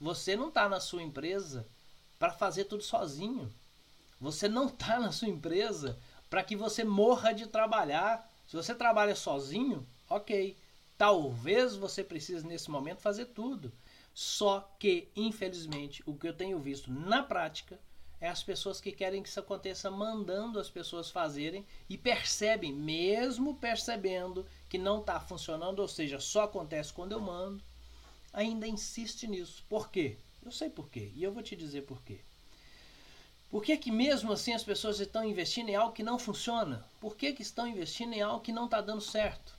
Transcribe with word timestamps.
você 0.00 0.34
não 0.34 0.48
está 0.48 0.68
na 0.68 0.80
sua 0.80 1.02
empresa 1.02 1.66
para 2.18 2.32
fazer 2.32 2.64
tudo 2.64 2.82
sozinho. 2.82 3.52
Você 4.20 4.48
não 4.48 4.66
está 4.66 4.98
na 5.00 5.12
sua 5.12 5.28
empresa 5.28 5.98
para 6.28 6.42
que 6.42 6.56
você 6.56 6.82
morra 6.82 7.32
de 7.32 7.46
trabalhar. 7.46 8.28
Se 8.46 8.56
você 8.56 8.74
trabalha 8.74 9.14
sozinho, 9.14 9.86
ok. 10.08 10.56
Talvez 10.96 11.76
você 11.76 12.02
precise 12.02 12.46
nesse 12.46 12.70
momento 12.70 13.00
fazer 13.00 13.26
tudo. 13.26 13.72
Só 14.14 14.68
que, 14.78 15.08
infelizmente, 15.14 16.02
o 16.06 16.14
que 16.14 16.28
eu 16.28 16.34
tenho 16.34 16.58
visto 16.58 16.90
na 16.90 17.22
prática 17.22 17.78
é 18.20 18.28
as 18.28 18.42
pessoas 18.42 18.80
que 18.80 18.92
querem 18.92 19.22
que 19.22 19.28
isso 19.28 19.40
aconteça 19.40 19.90
mandando 19.90 20.60
as 20.60 20.68
pessoas 20.68 21.10
fazerem 21.10 21.64
e 21.88 21.96
percebem, 21.96 22.70
mesmo 22.70 23.54
percebendo 23.54 24.46
que 24.68 24.76
não 24.76 25.00
está 25.00 25.18
funcionando, 25.18 25.78
ou 25.78 25.88
seja, 25.88 26.20
só 26.20 26.42
acontece 26.42 26.92
quando 26.92 27.12
eu 27.12 27.20
mando, 27.20 27.62
ainda 28.32 28.66
insiste 28.66 29.26
nisso. 29.26 29.64
Por 29.68 29.90
quê? 29.90 30.16
Eu 30.42 30.50
sei 30.50 30.70
por 30.70 30.88
quê 30.88 31.12
e 31.14 31.22
eu 31.22 31.32
vou 31.32 31.42
te 31.42 31.54
dizer 31.54 31.82
por 31.82 32.02
quê. 32.02 32.20
Por 33.50 33.64
que, 33.64 33.76
que 33.76 33.90
mesmo 33.90 34.32
assim 34.32 34.52
as 34.52 34.62
pessoas 34.62 35.00
estão 35.00 35.24
investindo 35.24 35.68
em 35.68 35.74
algo 35.74 35.92
que 35.92 36.04
não 36.04 36.18
funciona? 36.18 36.86
Por 37.00 37.16
que, 37.16 37.32
que 37.32 37.42
estão 37.42 37.66
investindo 37.66 38.12
em 38.12 38.22
algo 38.22 38.40
que 38.40 38.52
não 38.52 38.66
está 38.66 38.80
dando 38.80 39.00
certo? 39.00 39.58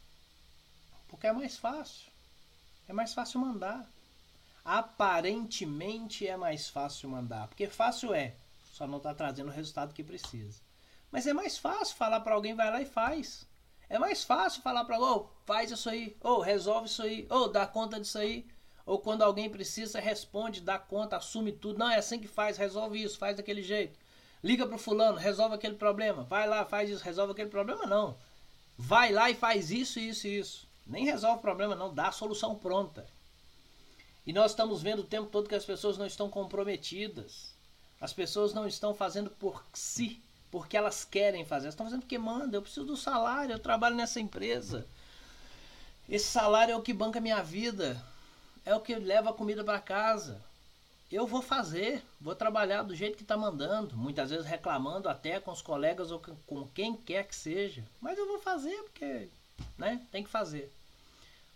Porque 1.09 1.27
é 1.27 1.33
mais 1.33 1.57
fácil. 1.57 2.09
É 2.87 2.93
mais 2.93 3.13
fácil 3.13 3.41
mandar. 3.41 3.85
Aparentemente 4.63 6.25
é 6.25 6.37
mais 6.37 6.69
fácil 6.69 7.09
mandar. 7.09 7.47
Porque 7.49 7.67
fácil 7.67 8.13
é, 8.13 8.33
só 8.71 8.87
não 8.87 8.97
está 8.97 9.13
trazendo 9.13 9.49
o 9.49 9.53
resultado 9.53 9.93
que 9.93 10.03
precisa. 10.03 10.59
Mas 11.11 11.27
é 11.27 11.33
mais 11.33 11.57
fácil 11.57 11.97
falar 11.97 12.21
para 12.21 12.33
alguém, 12.33 12.55
vai 12.55 12.71
lá 12.71 12.81
e 12.81 12.85
faz. 12.85 13.45
É 13.89 13.99
mais 13.99 14.23
fácil 14.23 14.61
falar 14.61 14.85
para 14.85 14.95
alguém, 14.95 15.11
oh, 15.11 15.27
faz 15.45 15.69
isso 15.69 15.89
aí, 15.89 16.15
ou 16.21 16.37
oh, 16.37 16.41
resolve 16.41 16.87
isso 16.87 17.03
aí, 17.03 17.27
ou 17.29 17.43
oh, 17.43 17.47
dá 17.49 17.67
conta 17.67 17.99
disso 17.99 18.17
aí. 18.17 18.47
Ou 18.91 18.99
quando 18.99 19.21
alguém 19.21 19.49
precisa, 19.49 20.01
responde, 20.01 20.59
dá 20.59 20.77
conta, 20.77 21.15
assume 21.15 21.53
tudo. 21.53 21.79
Não, 21.79 21.89
é 21.89 21.95
assim 21.95 22.19
que 22.19 22.27
faz, 22.27 22.57
resolve 22.57 23.01
isso, 23.01 23.17
faz 23.17 23.37
daquele 23.37 23.63
jeito. 23.63 23.97
Liga 24.43 24.67
pro 24.67 24.77
fulano, 24.77 25.17
resolve 25.17 25.55
aquele 25.55 25.75
problema. 25.75 26.23
Vai 26.23 26.45
lá, 26.45 26.65
faz 26.65 26.89
isso, 26.89 27.01
resolve 27.01 27.31
aquele 27.31 27.49
problema. 27.49 27.85
Não. 27.85 28.17
Vai 28.77 29.13
lá 29.13 29.29
e 29.29 29.33
faz 29.33 29.71
isso, 29.71 29.97
isso 29.97 30.27
e 30.27 30.39
isso. 30.39 30.67
Nem 30.85 31.05
resolve 31.05 31.37
o 31.37 31.41
problema, 31.41 31.73
não, 31.73 31.93
dá 31.93 32.09
a 32.09 32.11
solução 32.11 32.53
pronta. 32.53 33.07
E 34.27 34.33
nós 34.33 34.51
estamos 34.51 34.81
vendo 34.81 35.03
o 35.03 35.05
tempo 35.05 35.29
todo 35.29 35.47
que 35.47 35.55
as 35.55 35.63
pessoas 35.63 35.97
não 35.97 36.05
estão 36.05 36.29
comprometidas. 36.29 37.55
As 38.01 38.11
pessoas 38.11 38.53
não 38.53 38.67
estão 38.67 38.93
fazendo 38.93 39.29
por 39.29 39.63
si, 39.73 40.21
porque 40.51 40.75
elas 40.75 41.05
querem 41.05 41.45
fazer. 41.45 41.67
Elas 41.67 41.75
estão 41.75 41.85
fazendo 41.85 42.01
porque 42.01 42.17
manda, 42.17 42.57
eu 42.57 42.61
preciso 42.61 42.85
do 42.85 42.97
salário, 42.97 43.53
eu 43.53 43.59
trabalho 43.59 43.95
nessa 43.95 44.19
empresa. 44.19 44.85
Esse 46.09 46.27
salário 46.27 46.73
é 46.73 46.75
o 46.75 46.81
que 46.81 46.91
banca 46.91 47.19
a 47.19 47.21
minha 47.21 47.41
vida 47.41 48.11
é 48.65 48.75
o 48.75 48.79
que 48.79 48.95
leva 48.95 49.29
a 49.29 49.33
comida 49.33 49.63
para 49.63 49.79
casa. 49.79 50.43
Eu 51.11 51.27
vou 51.27 51.41
fazer, 51.41 52.01
vou 52.19 52.33
trabalhar 52.33 52.83
do 52.83 52.95
jeito 52.95 53.17
que 53.17 53.23
está 53.23 53.35
mandando, 53.35 53.97
muitas 53.97 54.29
vezes 54.29 54.45
reclamando 54.45 55.09
até 55.09 55.39
com 55.39 55.51
os 55.51 55.61
colegas 55.61 56.09
ou 56.09 56.21
com 56.45 56.67
quem 56.69 56.95
quer 56.95 57.27
que 57.27 57.35
seja, 57.35 57.83
mas 57.99 58.17
eu 58.17 58.25
vou 58.27 58.39
fazer 58.39 58.81
porque, 58.83 59.29
né, 59.77 60.05
tem 60.09 60.23
que 60.23 60.29
fazer. 60.29 60.71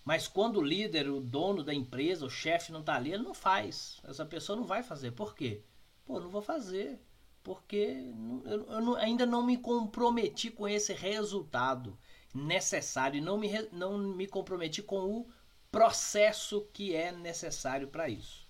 Mas 0.06 0.28
quando 0.28 0.58
o 0.58 0.64
líder, 0.64 1.10
o 1.10 1.20
dono 1.20 1.64
da 1.64 1.74
empresa, 1.74 2.26
o 2.26 2.30
chefe 2.30 2.72
não 2.72 2.82
está 2.82 2.96
ali, 2.96 3.12
ele 3.12 3.24
não 3.24 3.34
faz. 3.34 4.00
Essa 4.04 4.24
pessoa 4.24 4.56
não 4.56 4.66
vai 4.66 4.84
fazer. 4.84 5.12
Por 5.12 5.34
quê? 5.34 5.62
Pô, 6.06 6.20
não 6.20 6.30
vou 6.30 6.44
fazer. 6.44 7.00
Porque 7.44 8.04
eu, 8.46 8.66
eu 8.66 8.96
ainda 8.98 9.26
não 9.26 9.44
me 9.44 9.58
comprometi 9.58 10.52
com 10.52 10.68
esse 10.68 10.94
resultado 10.94 11.98
necessário. 12.32 13.20
Não 13.20 13.36
me, 13.36 13.50
não 13.72 13.98
me 13.98 14.28
comprometi 14.28 14.84
com 14.84 14.98
o 14.98 15.28
processo 15.76 16.66
que 16.72 16.96
é 16.96 17.12
necessário 17.12 17.90
para 17.90 18.08
isso. 18.08 18.48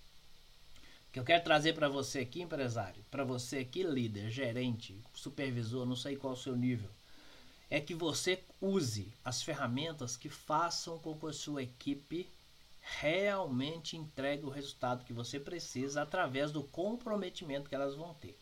O 1.08 1.12
que 1.12 1.18
eu 1.18 1.24
quero 1.24 1.42
trazer 1.42 1.72
para 1.72 1.88
você 1.88 2.20
aqui, 2.20 2.40
empresário, 2.40 3.04
para 3.10 3.24
você 3.24 3.58
aqui, 3.58 3.82
líder, 3.82 4.30
gerente, 4.30 4.96
supervisor, 5.12 5.84
não 5.84 5.96
sei 5.96 6.14
qual 6.14 6.34
o 6.34 6.36
seu 6.36 6.54
nível, 6.54 6.88
é 7.68 7.80
que 7.80 7.96
você 7.96 8.44
use 8.60 9.12
as 9.24 9.42
ferramentas 9.42 10.16
que 10.16 10.28
façam 10.28 11.00
com 11.00 11.16
que 11.16 11.26
a 11.26 11.32
sua 11.32 11.64
equipe 11.64 12.30
realmente 13.00 13.96
entregue 13.96 14.46
o 14.46 14.48
resultado 14.48 15.04
que 15.04 15.12
você 15.12 15.40
precisa 15.40 16.02
através 16.02 16.52
do 16.52 16.62
comprometimento 16.62 17.68
que 17.68 17.74
elas 17.74 17.96
vão 17.96 18.14
ter. 18.14 18.38